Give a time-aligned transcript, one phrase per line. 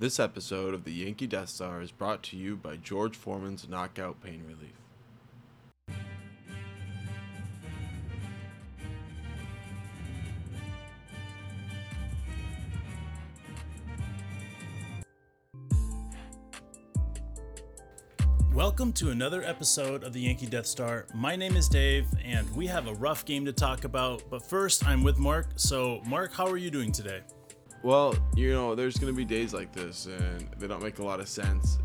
[0.00, 4.18] This episode of the Yankee Death Star is brought to you by George Foreman's Knockout
[4.22, 4.72] Pain Relief.
[18.54, 21.04] Welcome to another episode of the Yankee Death Star.
[21.14, 24.22] My name is Dave, and we have a rough game to talk about.
[24.30, 25.48] But first, I'm with Mark.
[25.56, 27.20] So, Mark, how are you doing today?
[27.82, 31.04] Well, you know, there's going to be days like this, and they don't make a
[31.04, 31.78] lot of sense.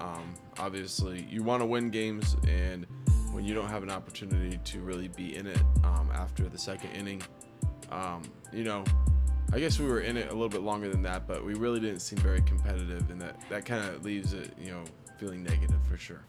[0.00, 2.86] Um, obviously, you want to win games, and
[3.32, 6.92] when you don't have an opportunity to really be in it um, after the second
[6.92, 7.22] inning,
[7.90, 8.22] um,
[8.52, 8.84] you know,
[9.52, 11.80] I guess we were in it a little bit longer than that, but we really
[11.80, 14.84] didn't seem very competitive, and that that kind of leaves it, you know,
[15.18, 16.24] feeling negative for sure.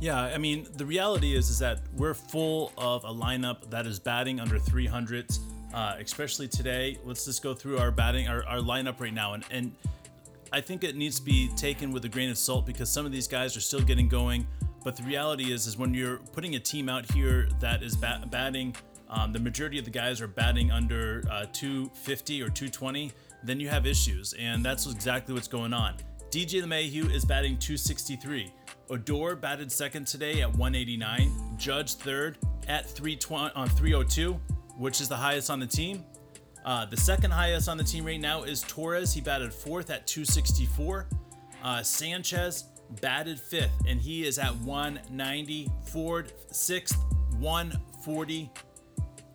[0.00, 3.98] Yeah, I mean, the reality is is that we're full of a lineup that is
[3.98, 5.38] batting under 300s,
[5.74, 6.98] uh, especially today.
[7.04, 9.74] Let's just go through our batting, our, our lineup right now, and and
[10.52, 13.10] I think it needs to be taken with a grain of salt because some of
[13.10, 14.46] these guys are still getting going.
[14.84, 18.30] But the reality is, is when you're putting a team out here that is bat-
[18.30, 18.76] batting,
[19.08, 23.10] um, the majority of the guys are batting under uh, 250 or 220,
[23.42, 25.94] then you have issues, and that's exactly what's going on.
[26.30, 28.52] DJ LeMahieu is batting 263.
[28.90, 31.56] Odor batted second today at 189.
[31.56, 32.38] Judge third
[32.68, 34.38] at 320 on 302,
[34.76, 36.04] which is the highest on the team.
[36.64, 39.12] Uh, the second highest on the team right now is Torres.
[39.12, 41.08] He batted fourth at 264.
[41.62, 42.64] Uh, Sanchez
[43.00, 45.70] batted fifth, and he is at 190.
[45.92, 46.98] Ford sixth,
[47.38, 48.50] 140.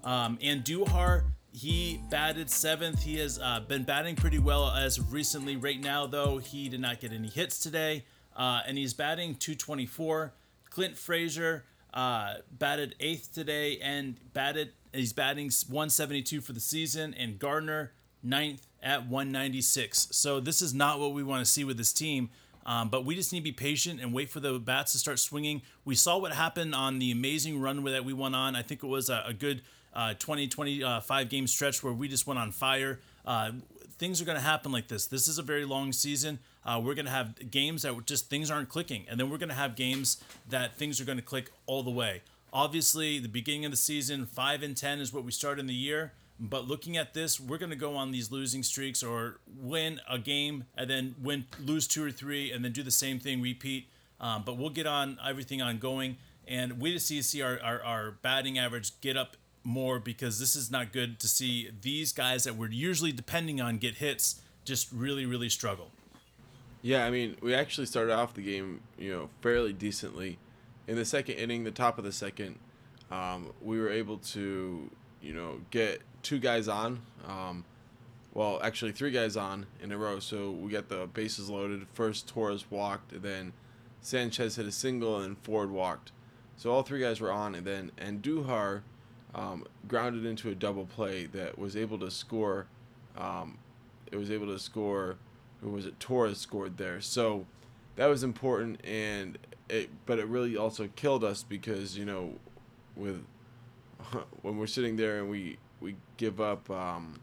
[0.04, 3.04] Um, and Duhar, he batted seventh.
[3.04, 5.56] He has uh, been batting pretty well as of recently.
[5.56, 10.34] Right now, though, he did not get any hits today, uh, and he's batting 224.
[10.70, 14.72] Clint Frazier uh, batted eighth today and batted.
[14.94, 17.92] He's batting 172 for the season, and Gardner
[18.24, 20.10] ninth at 196.
[20.12, 22.30] So this is not what we want to see with this team.
[22.66, 25.18] Um, but we just need to be patient and wait for the bats to start
[25.20, 25.64] swinging.
[25.86, 28.56] We saw what happened on the amazing run that we went on.
[28.56, 29.64] I think it was a, a good
[29.94, 33.00] uh, 20, 25 game stretch where we just went on fire.
[33.26, 33.52] Uh,
[34.00, 35.06] things are going to happen like this.
[35.06, 36.40] This is a very long season.
[36.66, 39.50] Uh, we're going to have games that just things aren't clicking, and then we're going
[39.50, 42.22] to have games that things are going to click all the way.
[42.52, 45.74] Obviously, the beginning of the season, five and ten is what we start in the
[45.74, 46.14] year.
[46.40, 50.18] But looking at this, we're going to go on these losing streaks or win a
[50.18, 53.90] game and then win, lose two or three, and then do the same thing, repeat.
[54.22, 56.16] Um, but we'll get on everything ongoing,
[56.48, 60.56] and we just see see our, our, our batting average get up more because this
[60.56, 64.92] is not good to see these guys that we're usually depending on get hits just
[64.92, 65.92] really really struggle.
[66.82, 70.38] Yeah, I mean, we actually started off the game, you know, fairly decently.
[70.88, 72.58] In the second inning, the top of the second,
[73.12, 74.90] um, we were able to,
[75.22, 77.02] you know, get two guys on.
[77.28, 77.66] Um,
[78.34, 80.20] well, actually, three guys on in a row.
[80.20, 81.86] So we got the bases loaded.
[81.94, 83.52] First, Torres walked, then
[84.02, 86.12] Sanchez hit a single, and Ford walked.
[86.56, 88.82] So all three guys were on, and then Andujar
[89.36, 92.68] um, grounded into a double play that was able to score.
[93.18, 93.58] Um,
[94.12, 95.18] it was able to score.
[95.62, 96.00] Who was it?
[96.00, 97.02] Torres scored there.
[97.02, 97.46] So
[97.96, 99.38] that was important, and
[99.68, 99.90] it.
[100.06, 102.34] But it really also killed us because you know,
[102.96, 103.24] with
[104.42, 107.20] when we're sitting there and we we give up, um,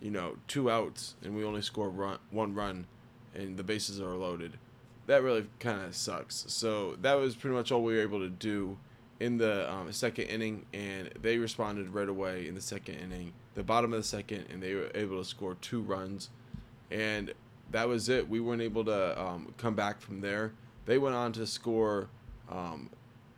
[0.00, 2.86] you know, two outs and we only score run, one run,
[3.34, 4.58] and the bases are loaded.
[5.06, 6.44] That really kind of sucks.
[6.48, 8.76] So that was pretty much all we were able to do
[9.20, 13.62] in the um, second inning, and they responded right away in the second inning, the
[13.62, 16.30] bottom of the second, and they were able to score two runs,
[16.90, 17.32] and
[17.70, 18.28] that was it.
[18.28, 20.52] We weren't able to um, come back from there.
[20.86, 22.08] They went on to score
[22.50, 22.90] um,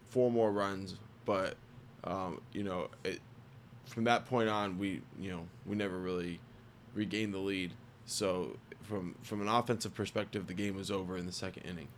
[0.09, 1.57] four more runs, but
[2.05, 3.21] um, you know, it,
[3.87, 6.41] from that point on, we you know we never really
[6.95, 7.73] regained the lead.
[8.05, 11.89] So from from an offensive perspective, the game was over in the second inning.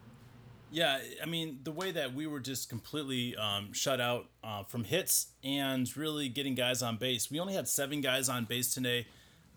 [0.72, 4.84] Yeah, I mean the way that we were just completely um, shut out uh, from
[4.84, 7.30] hits and really getting guys on base.
[7.30, 9.06] We only had seven guys on base today.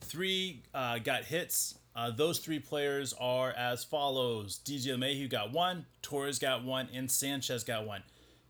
[0.01, 1.75] Three uh, got hits.
[1.95, 7.09] Uh, those three players are as follows: DJ LeMahieu got one, Torres got one, and
[7.09, 8.03] Sanchez got one.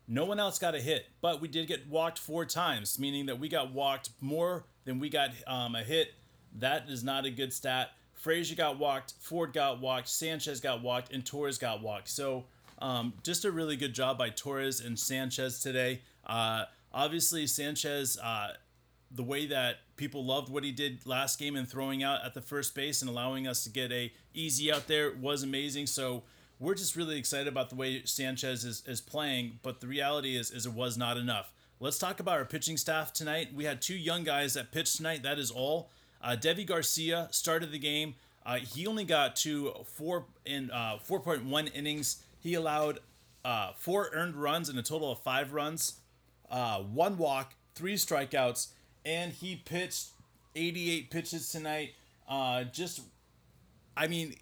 [0.08, 3.38] No one else got a hit, but we did get walked four times, meaning that
[3.38, 6.14] we got walked more than we got um, a hit.
[6.58, 7.90] That is not a good stat.
[8.26, 12.08] Frazier got walked, Ford got walked, Sanchez got walked, and Torres got walked.
[12.08, 12.46] So
[12.80, 16.00] um, just a really good job by Torres and Sanchez today.
[16.26, 18.54] Uh, obviously, Sanchez, uh,
[19.12, 22.40] the way that people loved what he did last game and throwing out at the
[22.40, 25.86] first base and allowing us to get a easy out there was amazing.
[25.86, 26.24] So
[26.58, 30.50] we're just really excited about the way Sanchez is, is playing, but the reality is,
[30.50, 31.52] is it was not enough.
[31.78, 33.54] Let's talk about our pitching staff tonight.
[33.54, 35.22] We had two young guys that pitched tonight.
[35.22, 35.90] That is all.
[36.26, 38.16] Uh, Deivi Garcia started the game.
[38.44, 42.24] Uh, he only got to four in uh, 4.1 innings.
[42.40, 42.98] He allowed
[43.44, 46.00] uh, four earned runs and a total of five runs,
[46.50, 48.68] uh, one walk, three strikeouts,
[49.04, 50.08] and he pitched
[50.56, 51.90] 88 pitches tonight.
[52.28, 53.02] Uh, just,
[53.96, 54.34] I mean,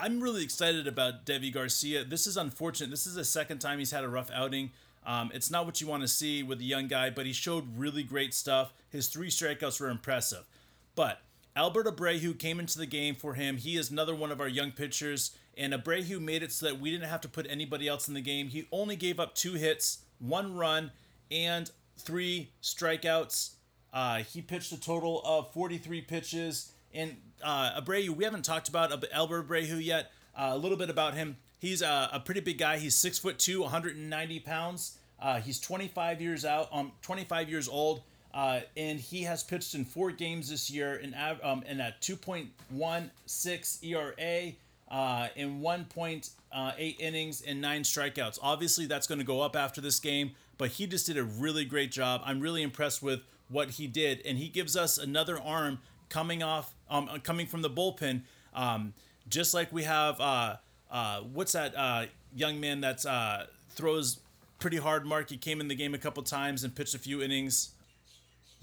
[0.00, 2.02] I'm really excited about Deivi Garcia.
[2.02, 2.90] This is unfortunate.
[2.90, 4.72] This is the second time he's had a rough outing.
[5.06, 7.76] Um, it's not what you want to see with a young guy, but he showed
[7.76, 8.72] really great stuff.
[8.90, 10.44] His three strikeouts were impressive.
[10.94, 11.20] But
[11.56, 13.56] Albert Abreu came into the game for him.
[13.56, 16.90] He is another one of our young pitchers, and Abreu made it so that we
[16.90, 18.48] didn't have to put anybody else in the game.
[18.48, 20.90] He only gave up two hits, one run,
[21.30, 23.54] and three strikeouts.
[23.92, 26.72] Uh, he pitched a total of 43 pitches.
[26.92, 30.10] And uh, Abreu, we haven't talked about Albert Abreu yet.
[30.36, 31.36] Uh, a little bit about him.
[31.60, 32.78] He's a, a, pretty big guy.
[32.78, 34.98] He's six foot two, 190 pounds.
[35.20, 38.02] Uh, he's 25 years out, um, 25 years old.
[38.34, 43.84] Uh, and he has pitched in four games this year in, um, in a 2.16
[43.84, 44.52] ERA
[44.90, 48.40] uh, in 1.8 uh, innings and nine strikeouts.
[48.42, 51.64] Obviously, that's going to go up after this game, but he just did a really
[51.64, 52.22] great job.
[52.24, 55.78] I'm really impressed with what he did, and he gives us another arm
[56.08, 58.22] coming off, um, coming from the bullpen,
[58.54, 58.94] um,
[59.28, 60.20] just like we have.
[60.20, 60.56] Uh,
[60.90, 64.18] uh, what's that uh, young man that uh, throws
[64.58, 65.06] pretty hard?
[65.06, 67.73] Mark, he came in the game a couple times and pitched a few innings.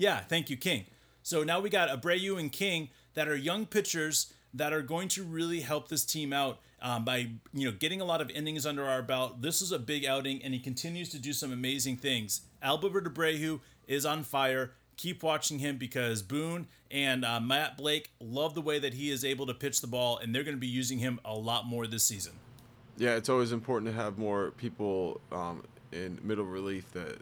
[0.01, 0.85] Yeah, thank you, King.
[1.21, 5.23] So now we got Abreu and King that are young pitchers that are going to
[5.23, 8.83] really help this team out um, by you know getting a lot of innings under
[8.83, 9.43] our belt.
[9.43, 12.41] This is a big outing, and he continues to do some amazing things.
[12.63, 14.71] Albert Abreu is on fire.
[14.97, 19.23] Keep watching him because Boone and uh, Matt Blake love the way that he is
[19.23, 21.85] able to pitch the ball, and they're going to be using him a lot more
[21.85, 22.33] this season.
[22.97, 27.19] Yeah, it's always important to have more people um, in middle relief that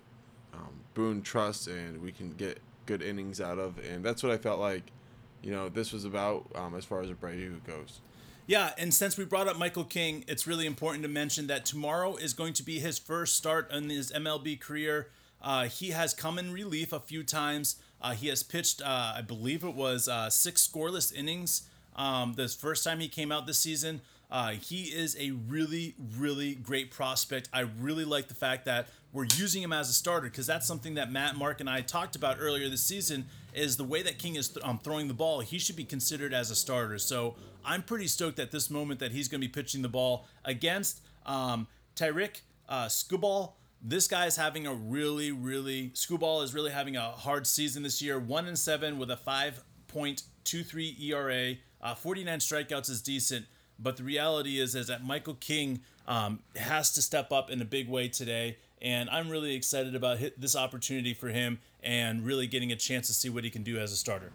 [0.53, 4.37] um, Boone trusts, and we can get good innings out of, and that's what I
[4.37, 4.91] felt like.
[5.43, 8.01] You know, this was about um, as far as Abreu goes.
[8.47, 12.15] Yeah, and since we brought up Michael King, it's really important to mention that tomorrow
[12.15, 15.09] is going to be his first start in his MLB career.
[15.39, 17.75] Uh, he has come in relief a few times.
[18.01, 22.47] Uh, he has pitched, uh, I believe it was uh, six scoreless innings um, the
[22.47, 24.01] first time he came out this season.
[24.31, 27.49] Uh, he is a really, really great prospect.
[27.51, 30.93] I really like the fact that we're using him as a starter because that's something
[30.95, 33.25] that Matt, Mark, and I talked about earlier this season.
[33.51, 36.35] Is the way that King is th- um, throwing the ball, he should be considered
[36.35, 36.99] as a starter.
[36.99, 37.35] So
[37.65, 41.01] I'm pretty stoked at this moment that he's going to be pitching the ball against
[41.25, 42.87] um, Tarik uh.
[43.81, 48.01] This guy is having a really, really Skubal is really having a hard season this
[48.01, 48.19] year.
[48.19, 51.55] One and seven with a 5.23 ERA.
[51.81, 53.45] Uh, 49 strikeouts is decent.
[53.81, 57.65] But the reality is, is that Michael King um, has to step up in a
[57.65, 62.71] big way today, and I'm really excited about this opportunity for him and really getting
[62.71, 64.31] a chance to see what he can do as a starter.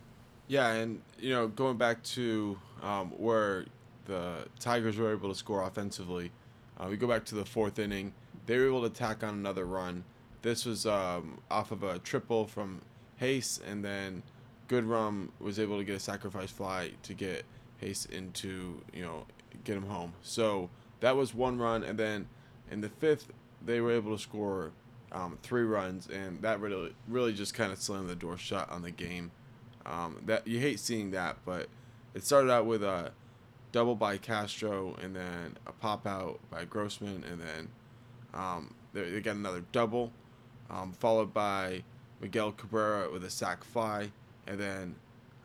[0.48, 3.66] Yeah, and you know, going back to um, where
[4.06, 6.30] the Tigers were able to score offensively,
[6.78, 8.12] uh, we go back to the fourth inning.
[8.46, 10.04] They were able to tack on another run.
[10.42, 12.82] This was um, off of a triple from
[13.16, 14.22] Hays, and then
[14.68, 17.44] Goodrum was able to get a sacrifice fly to get
[17.78, 19.24] Hays into you know
[19.64, 20.12] get him home.
[20.22, 20.70] So
[21.00, 22.28] that was one run, and then
[22.70, 23.32] in the fifth
[23.64, 24.72] they were able to score
[25.12, 28.82] um, three runs, and that really really just kind of slammed the door shut on
[28.82, 29.30] the game.
[29.86, 31.68] Um, that you hate seeing that, but
[32.14, 33.12] it started out with a
[33.72, 37.68] double by Castro, and then a pop out by Grossman, and then
[38.32, 40.12] um, they, they got another double,
[40.70, 41.82] um, followed by
[42.20, 44.10] Miguel Cabrera with a sac fly,
[44.46, 44.94] and then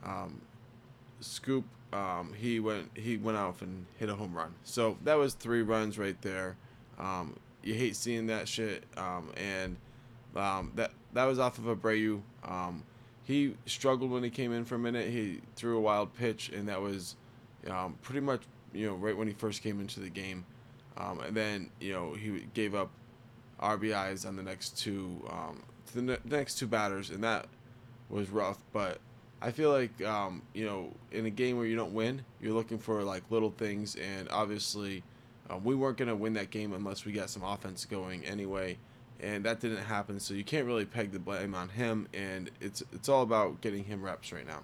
[0.04, 0.42] um,
[1.22, 4.54] Schoop um, he went he went off and hit a home run.
[4.64, 6.56] So that was three runs right there.
[7.00, 8.84] Um, you hate seeing that shit.
[8.98, 9.78] Um, and
[10.36, 12.22] um, that that was off of Abreu.
[12.44, 12.84] Um,
[13.24, 15.10] he struggled when he came in for a minute.
[15.10, 17.16] He threw a wild pitch, and that was
[17.70, 18.42] um, pretty much
[18.74, 20.46] you know right when he first came into the game.
[20.98, 22.90] And then you know he gave up
[23.62, 25.24] RBIs on the next two
[25.94, 27.48] the ne- next two batters, and that
[28.10, 28.60] was rough.
[28.74, 29.00] But
[29.42, 32.78] I feel like um, you know in a game where you don't win, you're looking
[32.80, 35.04] for like little things, and obviously
[35.50, 38.78] um, we weren't gonna win that game unless we got some offense going anyway,
[39.20, 40.20] and that didn't happen.
[40.20, 43.84] So you can't really peg the blame on him, and it's it's all about getting
[43.84, 44.62] him reps right now.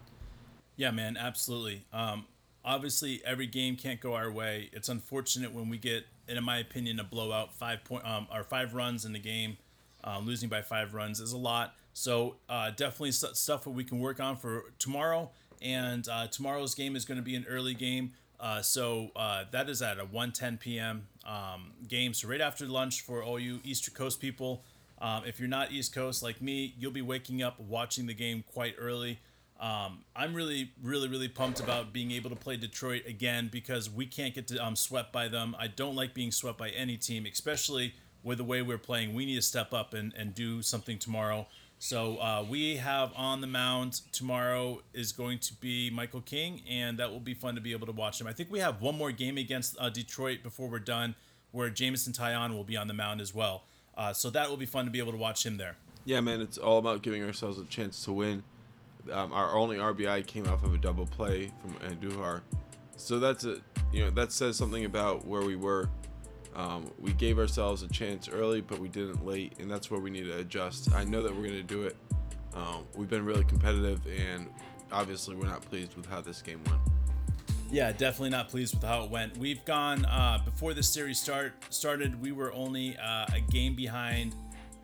[0.75, 1.85] Yeah, man, absolutely.
[1.93, 2.25] Um,
[2.65, 4.69] obviously, every game can't go our way.
[4.73, 7.53] It's unfortunate when we get, in my opinion, a blowout.
[7.53, 9.57] Five point um, or five runs in the game,
[10.03, 11.75] uh, losing by five runs is a lot.
[11.95, 15.31] So uh, definitely stuff that we can work on for tomorrow.
[15.61, 18.11] And uh, tomorrow's game is going to be an early game.
[18.37, 21.07] Uh, so uh, that is at a 1:10 p.m.
[21.25, 22.13] Um, game.
[22.13, 24.61] So right after lunch for all you East Coast people.
[24.99, 28.43] Um, if you're not East Coast like me, you'll be waking up watching the game
[28.53, 29.19] quite early.
[29.57, 34.05] Um, I'm really, really, really pumped about being able to play Detroit again because we
[34.05, 35.55] can't get to, um, swept by them.
[35.57, 39.13] I don't like being swept by any team, especially with the way we're playing.
[39.13, 41.47] We need to step up and, and do something tomorrow.
[41.85, 46.97] So uh, we have on the mound tomorrow is going to be Michael King, and
[46.97, 48.25] that will be fun to be able to watch him.
[48.25, 51.13] I think we have one more game against uh, Detroit before we're done,
[51.51, 53.65] where Jameson Taillon will be on the mound as well.
[53.95, 55.75] Uh, so that will be fun to be able to watch him there.
[56.05, 58.41] Yeah, man, it's all about giving ourselves a chance to win.
[59.11, 62.41] Um, our only RBI came off of a double play from Andujar,
[62.97, 63.61] so that's a
[63.93, 65.91] you know that says something about where we were.
[66.55, 70.09] Um, we gave ourselves a chance early, but we didn't late, and that's where we
[70.09, 70.93] need to adjust.
[70.93, 71.97] I know that we're going to do it.
[72.53, 74.47] Um, we've been really competitive, and
[74.91, 76.79] obviously, we're not pleased with how this game went.
[77.69, 79.37] Yeah, definitely not pleased with how it went.
[79.37, 82.21] We've gone uh, before this series start started.
[82.21, 84.35] We were only uh, a game behind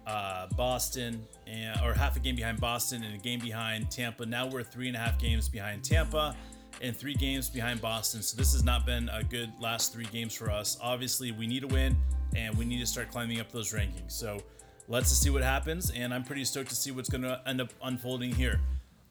[0.06, 4.26] uh, Boston, and or half a game behind Boston, and a game behind Tampa.
[4.26, 6.36] Now we're three and a half games behind Tampa,
[6.82, 8.22] and three games behind Boston.
[8.22, 10.78] So this has not been a good last three games for us.
[10.82, 11.98] Obviously, we need a win,
[12.36, 14.12] and we need to start climbing up those rankings.
[14.12, 14.42] So
[14.88, 17.74] let's see what happens, and I'm pretty stoked to see what's going to end up
[17.84, 18.60] unfolding here.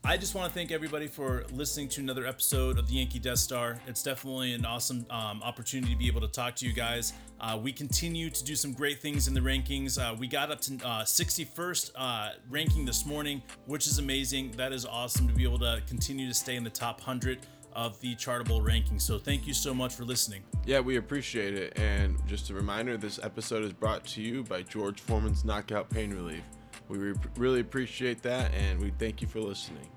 [0.03, 3.39] I just want to thank everybody for listening to another episode of the Yankee Death
[3.39, 3.79] Star.
[3.87, 7.13] It's definitely an awesome um, opportunity to be able to talk to you guys.
[7.39, 9.99] Uh, we continue to do some great things in the rankings.
[9.99, 14.53] Uh, we got up to uh, 61st uh, ranking this morning, which is amazing.
[14.53, 17.41] That is awesome to be able to continue to stay in the top 100
[17.75, 19.03] of the chartable rankings.
[19.03, 20.43] So thank you so much for listening.
[20.65, 21.79] Yeah, we appreciate it.
[21.79, 26.11] And just a reminder this episode is brought to you by George Foreman's Knockout Pain
[26.11, 26.43] Relief.
[26.91, 29.89] We re- really appreciate that, and we thank you for listening.